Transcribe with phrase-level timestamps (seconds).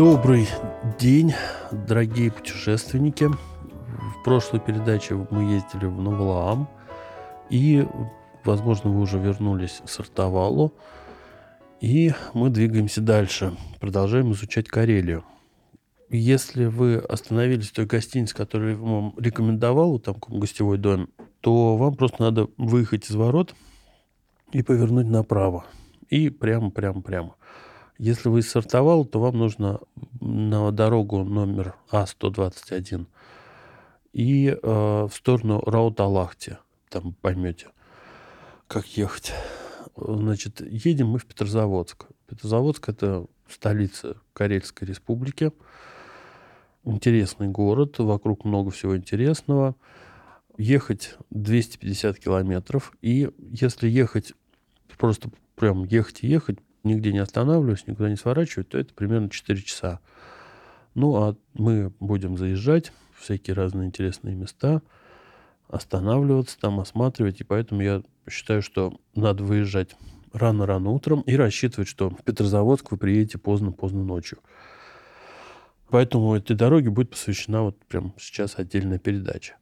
[0.00, 0.48] Добрый
[0.98, 1.34] день,
[1.70, 3.28] дорогие путешественники.
[3.28, 6.70] В прошлой передаче мы ездили в Новолаам.
[7.50, 7.86] И,
[8.42, 10.72] возможно, вы уже вернулись с Артовалу.
[11.82, 13.54] И мы двигаемся дальше.
[13.78, 15.22] Продолжаем изучать Карелию.
[16.08, 21.10] Если вы остановились в той гостинице, которую я вам рекомендовал, там гостевой дом,
[21.42, 23.54] то вам просто надо выехать из ворот
[24.50, 25.66] и повернуть направо.
[26.08, 27.36] И прямо, прямо, прямо.
[28.00, 29.78] Если вы сортовал, то вам нужно
[30.22, 33.06] на дорогу номер А121
[34.14, 36.56] и э, в сторону Раут-Алахти.
[36.88, 37.66] Там поймете,
[38.68, 39.34] как ехать.
[39.98, 42.06] Значит, едем мы в Петрозаводск.
[42.26, 45.52] Петрозаводск– это столица Карельской республики.
[46.84, 49.76] Интересный город, вокруг много всего интересного.
[50.56, 52.94] Ехать 250 километров.
[53.02, 54.32] И если ехать,
[54.96, 59.62] просто прям ехать и ехать, нигде не останавливаюсь, никуда не сворачиваю, то это примерно 4
[59.62, 60.00] часа.
[60.94, 64.82] Ну, а мы будем заезжать в всякие разные интересные места,
[65.68, 69.96] останавливаться там, осматривать, и поэтому я считаю, что надо выезжать
[70.32, 74.38] рано-рано утром и рассчитывать, что в Петрозаводск вы приедете поздно-поздно ночью.
[75.88, 79.59] Поэтому этой дороге будет посвящена вот прямо сейчас отдельная передача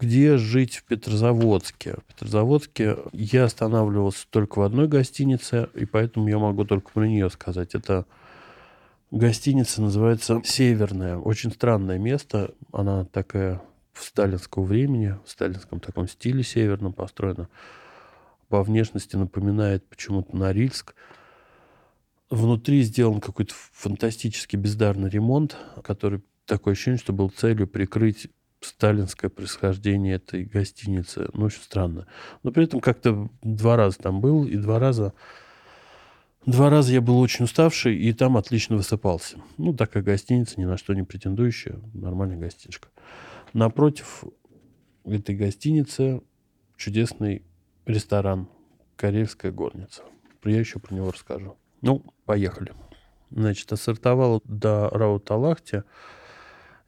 [0.00, 1.96] где жить в Петрозаводске.
[1.96, 7.28] В Петрозаводске я останавливался только в одной гостинице, и поэтому я могу только про нее
[7.28, 7.74] сказать.
[7.74, 8.06] Это
[9.10, 11.18] гостиница называется «Северная».
[11.18, 12.54] Очень странное место.
[12.72, 13.60] Она такая
[13.92, 17.48] в сталинского времени, в сталинском таком стиле северном построена.
[18.48, 20.94] По внешности напоминает почему-то Норильск.
[22.30, 28.28] Внутри сделан какой-то фантастически бездарный ремонт, который такое ощущение, что был целью прикрыть
[28.60, 31.28] сталинское происхождение этой гостиницы.
[31.32, 32.06] Ну, очень странно.
[32.42, 35.12] Но при этом как-то два раза там был, и два раза...
[36.46, 39.36] Два раза я был очень уставший, и там отлично высыпался.
[39.58, 42.88] Ну, такая гостиница, ни на что не претендующая, нормальная гостиничка.
[43.52, 44.24] Напротив
[45.04, 46.22] этой гостиницы
[46.78, 47.44] чудесный
[47.84, 48.48] ресторан
[48.96, 50.02] «Карельская горница».
[50.44, 51.58] Я еще про него расскажу.
[51.82, 52.72] Ну, поехали.
[53.30, 55.82] Значит, ассортовал до Рауталахти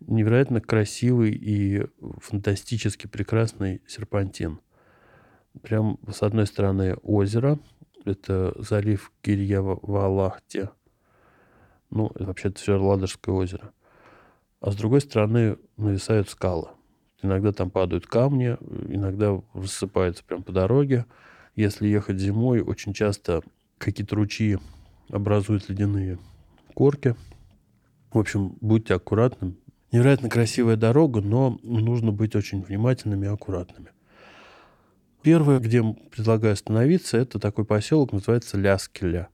[0.06, 1.86] невероятно красивый и
[2.20, 4.60] фантастически прекрасный серпантин.
[5.62, 7.58] Прям с одной стороны озеро,
[8.04, 10.70] это залив Кирьява-Валахте,
[11.90, 13.72] ну, вообще-то все Ладожское озеро.
[14.60, 16.68] А с другой стороны нависают скалы.
[17.22, 18.56] Иногда там падают камни,
[18.88, 21.04] иногда рассыпаются прям по дороге.
[21.54, 23.42] Если ехать зимой, очень часто
[23.78, 24.58] какие-то ручьи
[25.10, 26.18] образуют ледяные
[26.74, 27.14] корки.
[28.12, 29.54] В общем, будьте аккуратны,
[29.92, 33.90] Невероятно красивая дорога, но нужно быть очень внимательными и аккуратными.
[35.20, 39.28] Первое, где предлагаю остановиться, это такой поселок, называется Ляскеля.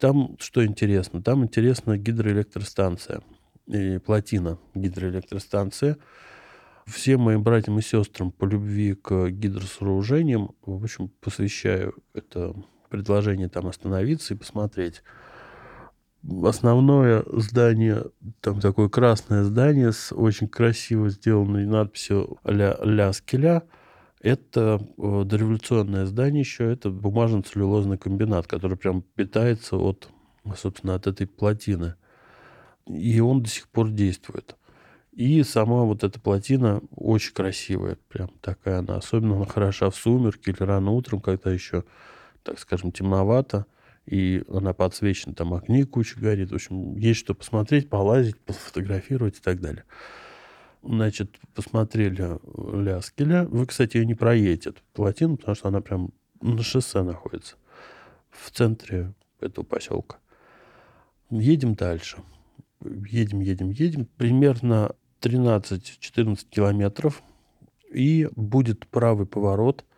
[0.00, 1.22] Там что интересно?
[1.22, 3.20] Там интересна гидроэлектростанция
[3.66, 5.96] и плотина гидроэлектростанции.
[6.86, 12.54] Всем моим братьям и сестрам по любви к гидросооружениям, в общем, посвящаю это
[12.88, 15.02] предложение там остановиться и посмотреть
[16.44, 18.04] основное здание,
[18.40, 23.62] там такое красное здание с очень красиво сделанной надписью «Ля, ля скеля»,
[24.20, 30.08] это э, дореволюционное здание еще, это бумажно-целлюлозный комбинат, который прям питается от,
[30.56, 31.96] собственно, от этой плотины.
[32.86, 34.56] И он до сих пор действует.
[35.12, 38.96] И сама вот эта плотина очень красивая, прям такая она.
[38.96, 41.84] Особенно она хороша в сумерки или рано утром, когда еще,
[42.42, 43.66] так скажем, темновато
[44.06, 46.50] и она подсвечена, там огни куча горит.
[46.50, 49.84] В общем, есть что посмотреть, полазить, пофотографировать и так далее.
[50.82, 53.44] Значит, посмотрели Ляскеля.
[53.46, 56.10] Вы, кстати, ее не проедете, эту плотину, потому что она прям
[56.42, 57.56] на шоссе находится.
[58.30, 60.18] В центре этого поселка.
[61.30, 62.18] Едем дальше.
[62.82, 64.04] Едем, едем, едем.
[64.18, 67.22] Примерно 13-14 километров.
[67.90, 69.84] И будет правый поворот–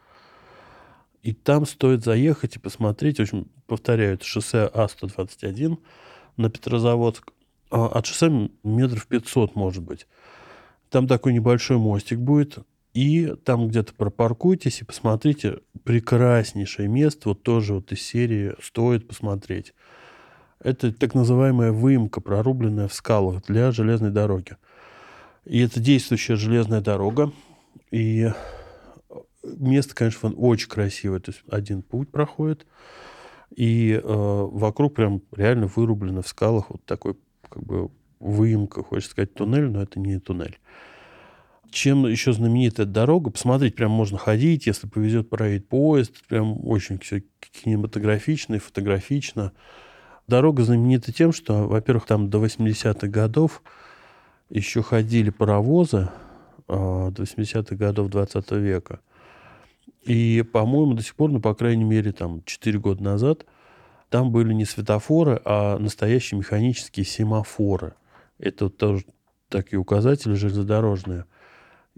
[1.27, 3.19] и там стоит заехать и посмотреть.
[3.19, 5.79] В общем, повторяю, это шоссе А-121
[6.37, 7.33] на Петрозаводск.
[7.71, 10.07] А от шоссе метров 500, может быть.
[10.91, 12.59] Там такой небольшой мостик будет.
[12.95, 17.29] И там где-то пропаркуйтесь и посмотрите прекраснейшее место.
[17.31, 19.75] Вот тоже вот из серии стоит посмотреть.
[20.61, 24.57] Это так называемая выемка, прорубленная в скалах для железной дороги.
[25.45, 27.33] И это действующая железная дорога.
[27.91, 28.31] И
[29.43, 31.21] место, конечно, очень красивое.
[31.21, 32.67] То есть один путь проходит,
[33.57, 37.17] и э, вокруг прям реально вырублено в скалах вот такой
[37.49, 40.59] как бы выемка, хочется сказать, туннель, но это не туннель.
[41.71, 43.31] Чем еще знаменита эта дорога?
[43.31, 46.13] Посмотреть прям можно ходить, если повезет, проедет поезд.
[46.29, 49.53] Прям очень все кинематографично и фотографично.
[50.29, 53.63] Дорога знаменита тем, что, во-первых, там до 80-х годов
[54.51, 56.09] еще ходили паровозы,
[56.69, 59.01] э, до 80-х годов 20 века.
[60.07, 63.45] И, по-моему, до сих пор, ну, по крайней мере, там, 4 года назад,
[64.09, 67.95] там были не светофоры, а настоящие механические семафоры.
[68.39, 69.05] Это тоже
[69.49, 71.25] такие указатели железнодорожные.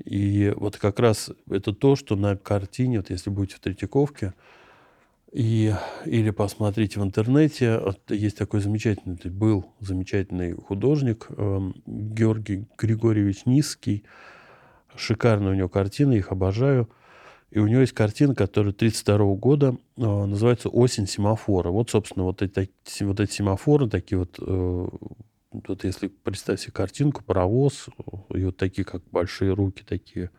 [0.03, 4.33] И вот как раз это то, что на картине, вот если будете в Третьяковке,
[5.31, 5.75] и,
[6.07, 14.05] или посмотрите в интернете, вот есть такой замечательный, был замечательный художник э, Георгий Григорьевич Низкий.
[14.97, 16.89] Шикарные у него картины, их обожаю.
[17.51, 21.71] И у него есть картина, которая 1932 года, э, называется «Осень семафора».
[21.71, 24.89] Вот, собственно, вот эти, вот эти семафоры, такие вот, э,
[25.53, 27.87] вот если представить себе картинку, паровоз,
[28.35, 30.31] и вот такие, как большие руки, такие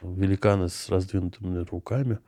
[0.00, 2.18] великаны с раздвинутыми руками,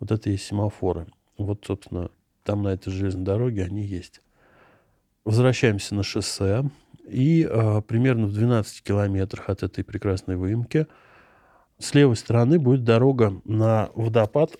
[0.00, 1.06] вот это есть семафоры.
[1.36, 2.10] Вот, собственно,
[2.42, 4.20] там на этой железной дороге они есть.
[5.24, 6.68] Возвращаемся на шоссе,
[7.08, 10.88] и э, примерно в 12 километрах от этой прекрасной выемки–
[11.78, 14.56] с левой стороны будет дорога на водопад,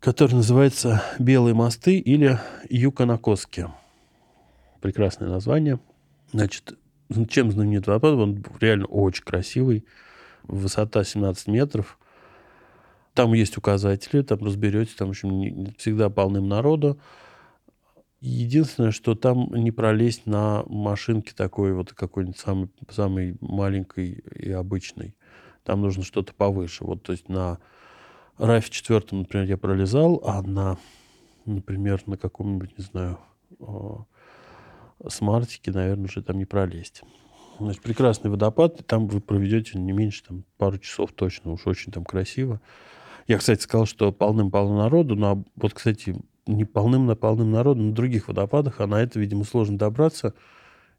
[0.00, 2.38] который называется Белые мосты или
[2.70, 3.68] Юканакоски.
[4.80, 5.80] Прекрасное название.
[6.32, 6.78] Значит,
[7.28, 8.14] чем знаменит водопад?
[8.14, 9.84] Он реально очень красивый.
[10.44, 11.98] Высота 17 метров.
[13.14, 17.00] Там есть указатели, там разберете, там, в общем, всегда полным народу.
[18.20, 25.16] Единственное, что там не пролезть на машинке такой вот какой-нибудь самой, самой маленькой и обычной.
[25.66, 26.84] Там нужно что-то повыше.
[26.84, 27.58] Вот, то есть на
[28.38, 30.78] рафе четвертом, например, я пролезал, а на,
[31.44, 33.18] например, на каком-нибудь, не знаю,
[35.08, 37.02] смартике, наверное, уже там не пролезть.
[37.58, 41.90] Значит, прекрасный водопад, и там вы проведете не меньше там, пару часов точно, уж очень
[41.90, 42.60] там красиво.
[43.26, 46.14] Я, кстати, сказал, что полным-полно народу, но вот, кстати,
[46.46, 50.32] не полным на полным народу на других водопадах, а на это, видимо, сложно добраться.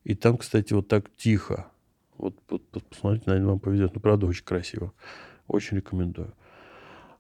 [0.04, 1.68] И там, кстати, вот так тихо.
[2.18, 3.94] Вот, вот, посмотрите, наверное, вам повезет.
[3.94, 4.92] Ну, правда, очень красиво.
[5.48, 6.34] Очень рекомендую.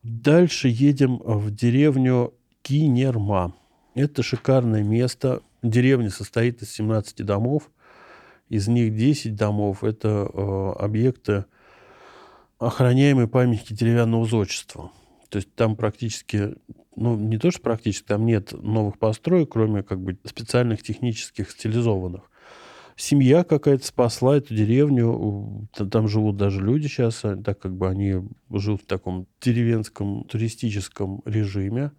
[0.03, 3.53] Дальше едем в деревню Кинерма.
[3.95, 5.41] Это шикарное место.
[5.63, 7.69] Деревня состоит из 17 домов.
[8.49, 11.45] Из них 10 домов– это э, объекты,
[12.59, 14.91] охраняемые памятники деревянного зодчества.
[15.29, 16.55] То есть там практически,
[16.95, 22.29] ну, не то, что практически, там нет новых построек, кроме как бы специальных технических стилизованных
[22.97, 25.69] семья какая-то спасла эту деревню.
[25.91, 31.21] Там живут даже люди сейчас, а, так как бы они живут в таком деревенском туристическом
[31.23, 31.91] режиме.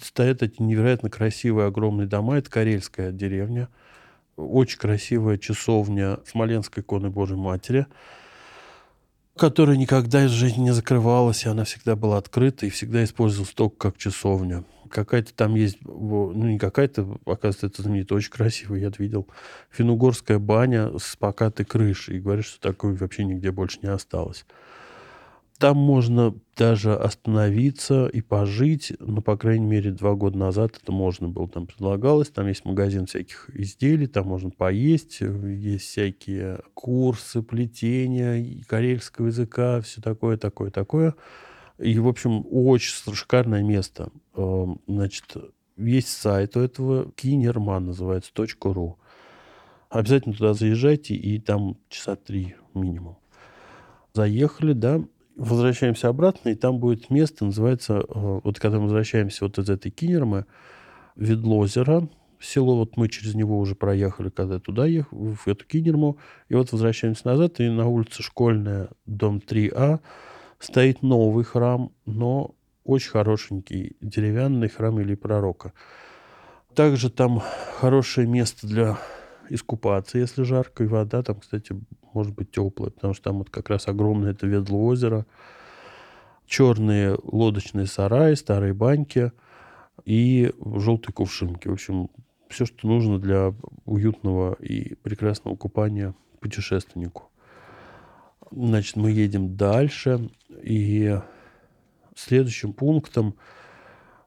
[0.00, 2.38] Стоят эти невероятно красивые огромные дома.
[2.38, 3.68] Это карельская деревня.
[4.36, 7.86] Очень красивая часовня Смоленской иконы Божьей Матери,
[9.36, 13.76] которая никогда из жизни не закрывалась, и она всегда была открыта и всегда использовалась только
[13.76, 19.28] как часовня какая-то там есть, ну не какая-то, оказывается, это знаменитый, очень красивый, я видел,
[19.70, 22.16] финугорская баня с покатой крышей.
[22.16, 24.44] И говорят, что такой вообще нигде больше не осталось.
[25.60, 31.28] Там можно даже остановиться и пожить, ну, по крайней мере, два года назад это можно
[31.28, 38.64] было, там предлагалось, там есть магазин всяких изделий, там можно поесть, есть всякие курсы плетения,
[38.66, 41.14] карельского языка, все такое, такое, такое.
[41.76, 44.10] И, в общем, очень шикарное место.
[44.40, 45.36] Эм, значит,
[45.76, 48.32] есть сайт у этого, кинерман называется,
[48.62, 48.98] .ру.
[49.90, 53.18] Обязательно туда заезжайте, и там часа три минимум.
[54.14, 55.02] Заехали, да,
[55.36, 59.90] возвращаемся обратно, и там будет место, называется, э, вот когда мы возвращаемся вот из этой
[59.90, 60.46] Кинермы,
[61.16, 62.08] Ведлозера,
[62.40, 66.18] село, вот мы через него уже проехали, когда туда ехали, в эту Кинерму,
[66.48, 70.00] и вот возвращаемся назад, и на улице Школьная, дом 3А,
[70.58, 75.72] стоит новый храм, но очень хорошенький деревянный храм или пророка.
[76.74, 77.42] Также там
[77.80, 78.98] хорошее место для
[79.48, 81.74] искупаться, если жарко, и вода там, кстати,
[82.12, 85.26] может быть теплая, потому что там вот как раз огромное это ведло озеро,
[86.46, 89.32] черные лодочные сараи, старые баньки
[90.04, 91.68] и желтые кувшинки.
[91.68, 92.10] В общем,
[92.48, 97.30] все, что нужно для уютного и прекрасного купания путешественнику.
[98.50, 100.30] Значит, мы едем дальше,
[100.62, 101.20] и
[102.16, 103.36] следующим пунктом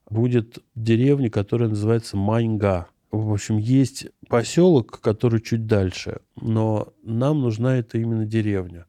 [0.10, 2.88] будет деревня, которая называется Маньга.
[3.12, 8.88] В общем, есть поселок, который чуть дальше, но нам нужна это именно деревня.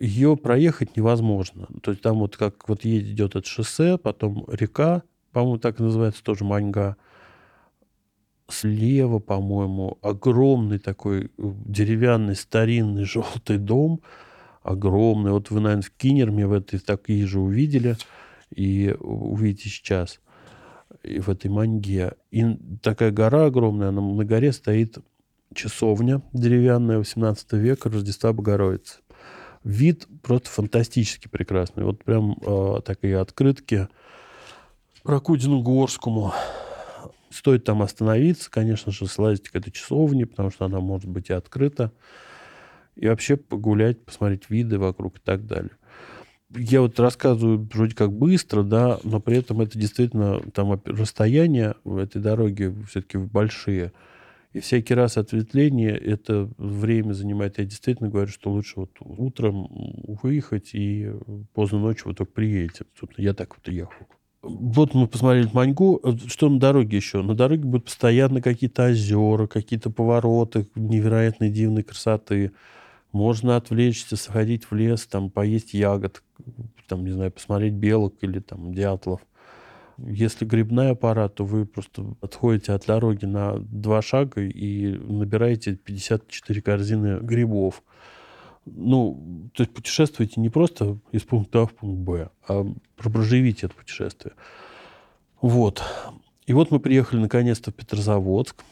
[0.00, 1.68] Ее проехать невозможно.
[1.82, 6.44] То есть там вот как вот идет это шоссе, потом река, по-моему, так называется тоже
[6.44, 6.96] Маньга.
[8.48, 14.00] Слева, по-моему, огромный такой э, деревянный старинный желтый дом,
[14.66, 15.32] огромный.
[15.32, 17.96] Вот вы, наверное, в Кинерме в этой такие же увидели
[18.54, 20.20] и увидите сейчас
[21.02, 22.14] и в этой маньге.
[22.30, 22.44] И
[22.82, 24.98] такая гора огромная, она, на горе стоит
[25.54, 28.98] часовня деревянная 18 века Рождества Богородицы.
[29.64, 31.84] Вид просто фантастически прекрасный.
[31.84, 33.88] Вот прям э, такие открытки
[35.02, 36.32] про Кудину Горскому.
[37.30, 41.32] Стоит там остановиться, конечно же, слазить к этой часовне, потому что она может быть и
[41.32, 41.92] открыта.
[42.96, 45.72] И вообще погулять, посмотреть виды вокруг и так далее
[46.54, 51.96] я вот рассказываю вроде как быстро, да, но при этом это действительно там расстояния в
[51.96, 53.92] этой дороге все-таки большие.
[54.52, 57.58] И всякий раз ответвление это время занимает.
[57.58, 59.68] Я действительно говорю, что лучше вот утром
[60.22, 61.12] выехать и
[61.52, 62.84] поздно ночью вы только приедете.
[62.98, 64.06] Собственно, я так вот ехал.
[64.42, 66.00] Вот мы посмотрели Маньгу.
[66.26, 67.20] Что на дороге еще?
[67.20, 72.52] На дороге будут постоянно какие-то озера, какие-то повороты невероятной дивной красоты.
[73.16, 76.22] Можно отвлечься, сходить в лес, там, поесть ягод,
[76.86, 79.22] там, не знаю, посмотреть белок или там дятлов.
[79.96, 86.60] Если грибной аппарат, то вы просто отходите от дороги на два шага и набираете 54
[86.60, 87.82] корзины грибов.
[88.66, 93.74] Ну, то есть путешествуете не просто из пункта А в пункт Б, а проживите это
[93.74, 94.34] путешествие.
[95.40, 95.82] Вот.
[96.46, 98.62] И вот мы приехали наконец-то в Петрозаводск,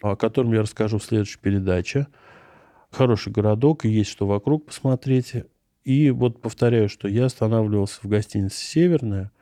[0.00, 2.06] о котором я расскажу в следующей передаче.
[2.90, 5.34] Хороший городок, и есть что вокруг посмотреть.
[5.84, 9.32] И вот повторяю, что я останавливался в гостинице «Северная»,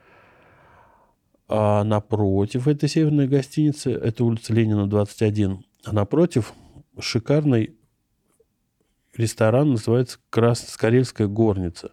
[1.48, 6.52] а напротив этой северной гостиницы, это улица Ленина, 21, а напротив
[6.98, 7.74] шикарный
[9.16, 10.76] ресторан, называется Крас...
[10.76, 11.92] «Карельская горница».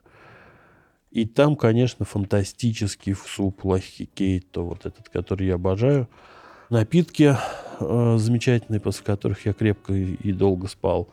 [1.09, 6.09] И там, конечно, фантастический суп лахикейто, вот этот, который я обожаю.
[6.69, 7.35] Напитки
[7.79, 11.09] э, замечательные, после которых я крепко и, и долго спал.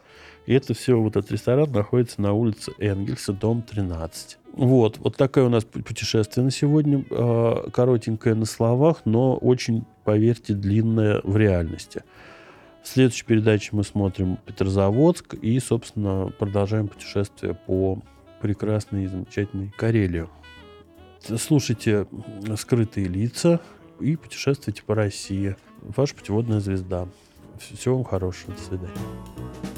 [0.47, 4.38] И это все, вот этот ресторан находится на улице Энгельса, дом 13.
[4.54, 7.04] Вот, вот такое у нас путешествие на сегодня.
[7.11, 12.02] А, коротенькое на словах, но очень, поверьте, длинное в реальности.
[12.82, 18.02] В следующей передаче мы смотрим Петрозаводск и, собственно, продолжаем путешествие по
[18.40, 20.26] прекрасной и замечательной Карелии.
[21.38, 22.09] Слушайте
[22.56, 23.61] «Скрытые лица»
[24.02, 25.56] и путешествуйте по России.
[25.80, 27.09] Ваша путеводная звезда.
[27.59, 28.54] Всего вам хорошего.
[28.54, 29.72] До свидания.